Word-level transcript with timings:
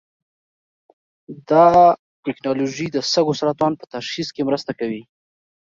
دا 1.49 1.65
ټېکنالوژي 2.25 2.87
د 2.91 2.97
سږو 3.11 3.33
سرطان 3.39 3.73
په 3.79 3.85
تشخیص 3.95 4.27
کې 4.35 4.47
مرسته 4.49 4.71
کوي. 4.79 5.03